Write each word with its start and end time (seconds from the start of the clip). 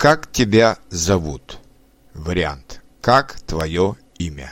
Как 0.00 0.32
тебя 0.32 0.78
зовут? 0.88 1.58
Вариант. 2.14 2.80
Как 3.02 3.38
твое 3.40 3.96
имя? 4.16 4.50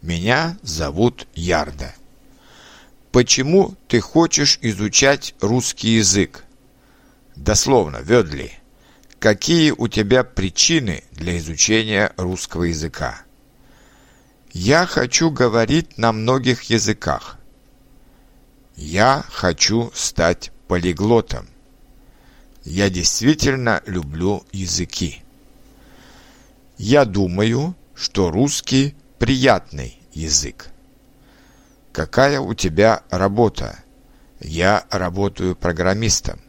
Меня 0.00 0.56
зовут 0.62 1.28
Ярда. 1.34 1.94
Почему 3.12 3.74
ты 3.88 4.00
хочешь 4.00 4.58
изучать 4.62 5.34
русский 5.42 5.96
язык? 5.96 6.44
Дословно, 7.36 7.98
Ведли. 7.98 8.54
Какие 9.18 9.72
у 9.72 9.86
тебя 9.86 10.24
причины 10.24 11.04
для 11.10 11.36
изучения 11.36 12.14
русского 12.16 12.62
языка? 12.62 13.20
Я 14.54 14.86
хочу 14.86 15.30
говорить 15.30 15.98
на 15.98 16.10
многих 16.10 16.62
языках. 16.62 17.36
Я 18.76 19.26
хочу 19.28 19.90
стать 19.92 20.52
полиглотом. 20.68 21.48
Я 22.64 22.88
действительно 22.88 23.82
люблю 23.84 24.44
языки. 24.50 25.22
Я 26.78 27.04
думаю, 27.04 27.74
что 27.94 28.30
русский 28.30 28.94
приятный 29.18 29.98
язык. 30.12 30.68
Какая 31.92 32.40
у 32.40 32.54
тебя 32.54 33.02
работа? 33.10 33.78
Я 34.40 34.86
работаю 34.90 35.54
программистом. 35.54 36.40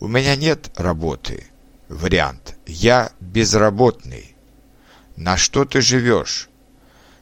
У 0.00 0.08
меня 0.08 0.34
нет 0.34 0.72
работы. 0.76 1.46
Вариант. 1.88 2.56
Я 2.66 3.12
безработный. 3.20 4.34
На 5.16 5.36
что 5.36 5.64
ты 5.64 5.80
живешь? 5.80 6.48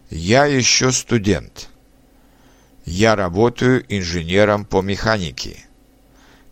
Я 0.08 0.46
еще 0.46 0.92
студент. 0.92 1.68
Я 2.86 3.16
работаю 3.16 3.84
инженером 3.88 4.64
по 4.64 4.80
механике. 4.80 5.64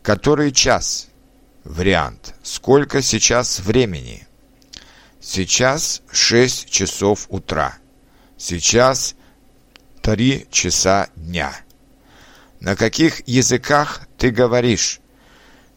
Который 0.02 0.52
час? 0.52 1.08
Вариант. 1.64 2.34
Сколько 2.42 3.02
сейчас 3.02 3.60
времени? 3.60 4.26
Сейчас 5.20 6.02
6 6.10 6.68
часов 6.68 7.26
утра. 7.28 7.78
Сейчас 8.36 9.14
3 10.02 10.48
часа 10.50 11.08
дня. 11.14 11.54
На 12.58 12.74
каких 12.74 13.26
языках 13.28 14.08
ты 14.18 14.30
говоришь? 14.30 15.00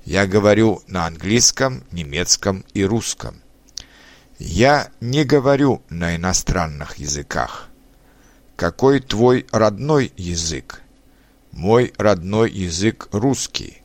Я 0.05 0.25
говорю 0.25 0.81
на 0.87 1.05
английском, 1.05 1.83
немецком 1.91 2.65
и 2.73 2.83
русском. 2.83 3.41
Я 4.39 4.89
не 5.01 5.23
говорю 5.23 5.83
на 5.89 6.15
иностранных 6.15 6.97
языках. 6.97 7.69
Какой 8.55 9.01
твой 9.01 9.45
родной 9.51 10.11
язык? 10.17 10.81
Мой 11.51 11.93
родной 11.97 12.51
язык 12.51 13.07
русский. 13.11 13.83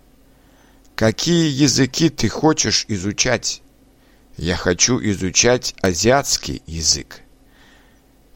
Какие 1.00 1.48
языки 1.48 2.10
ты 2.10 2.28
хочешь 2.28 2.84
изучать? 2.86 3.62
Я 4.36 4.54
хочу 4.54 5.00
изучать 5.02 5.74
азиатский 5.80 6.62
язык. 6.66 7.22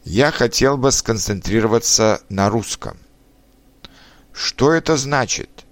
Я 0.03 0.31
хотел 0.31 0.75
бы 0.75 0.91
сконцентрироваться 0.91 2.23
на 2.27 2.49
русском. 2.49 2.97
Что 4.33 4.71
это 4.71 4.97
значит? 4.97 5.63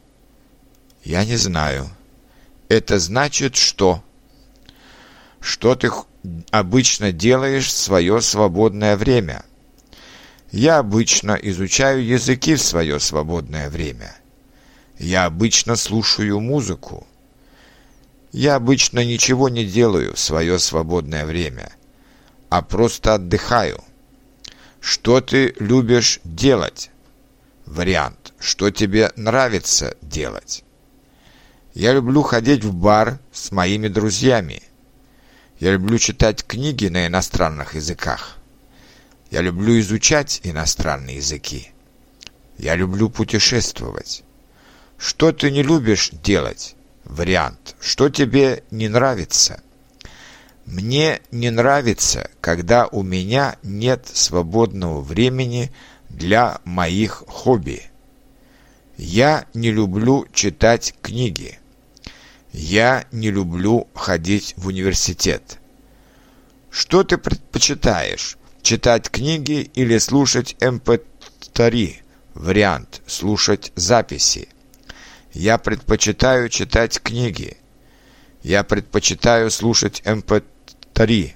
Я 1.04 1.26
не 1.26 1.36
знаю. 1.36 1.90
Это 2.70 3.00
значит 3.00 3.56
что? 3.56 4.04
Что 5.40 5.74
ты 5.74 5.90
обычно 6.52 7.12
делаешь 7.12 7.70
в 7.70 7.76
свое 7.76 8.22
свободное 8.22 8.98
время? 8.98 9.44
Я 10.52 10.78
обычно 10.78 11.32
изучаю 11.42 12.06
языки 12.06 12.54
в 12.54 12.62
свое 12.62 13.00
свободное 13.00 13.72
время. 13.72 14.16
Я 15.04 15.26
обычно 15.26 15.76
слушаю 15.76 16.40
музыку. 16.40 17.06
Я 18.32 18.56
обычно 18.56 19.04
ничего 19.04 19.50
не 19.50 19.66
делаю 19.66 20.16
в 20.16 20.20
свое 20.20 20.58
свободное 20.59 21.26
время, 21.26 21.73
а 22.48 22.62
просто 22.62 23.16
отдыхаю. 23.16 23.84
Что 24.80 25.20
ты 25.20 25.56
любишь 25.59 26.22
делать? 26.24 26.90
Вариант. 27.66 28.34
Что 28.40 28.72
тебе 28.72 29.12
нравится 29.18 29.97
делать? 30.02 30.64
Я 31.74 31.91
люблю 31.91 32.22
ходить 32.22 32.64
в 32.64 32.74
бар 32.74 33.20
с 33.34 33.52
моими 33.52 33.90
друзьями. 33.90 34.64
Я 35.59 35.74
люблю 35.74 35.97
читать 35.97 36.46
книги 36.46 36.88
на 36.88 37.08
иностранных 37.08 37.75
языках. 37.75 38.38
Я 39.31 39.41
люблю 39.41 39.78
изучать 39.81 40.40
иностранные 40.44 41.18
языки. 41.18 41.72
Я 42.58 42.75
люблю 42.78 43.09
путешествовать. 43.09 44.24
Что 44.98 45.31
ты 45.31 45.52
не 45.52 45.64
любишь 45.64 46.12
делать? 46.12 46.76
Вариант. 47.04 47.76
Что 47.80 48.09
тебе 48.09 48.64
не 48.72 48.88
нравится? 48.88 49.62
Мне 50.66 51.22
не 51.31 51.50
нравится, 51.50 52.30
когда 52.40 52.88
у 52.88 53.03
меня 53.03 53.58
нет 53.64 54.08
свободного 54.12 55.02
времени 55.02 55.72
для 56.09 56.59
моих 56.64 57.24
хобби. 57.28 57.84
Я 58.98 59.46
не 59.53 59.72
люблю 59.72 60.26
читать 60.34 60.96
книги. 61.02 61.59
Я 62.53 63.06
не 63.12 63.32
люблю 63.32 63.88
ходить 63.94 64.53
в 64.58 64.68
университет. 64.68 65.58
Что 66.70 67.03
ты 67.03 67.18
предпочитаешь? 67.18 68.38
Читать 68.62 69.09
книги 69.09 69.70
или 69.74 69.98
слушать 69.98 70.56
MP3? 70.59 71.02
Эм 71.58 72.03
Вариант. 72.36 73.02
Слушать 73.06 73.72
записи. 73.76 74.48
Я 75.34 75.58
предпочитаю 75.58 76.48
читать 76.50 77.02
книги. 77.02 77.58
Я 78.44 78.64
предпочитаю 78.64 79.50
слушать 79.50 80.02
MP3. 80.06 80.44
Эм 80.96 81.32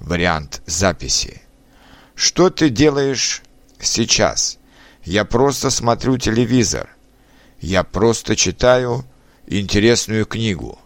Вариант 0.00 0.60
записи. 0.66 1.40
Что 2.14 2.50
ты 2.50 2.68
делаешь 2.68 3.42
сейчас? 3.80 4.58
Я 5.04 5.24
просто 5.24 5.70
смотрю 5.70 6.18
телевизор. 6.18 6.90
Я 7.60 7.84
просто 7.84 8.36
читаю 8.36 9.06
интересную 9.46 10.26
книгу. 10.26 10.78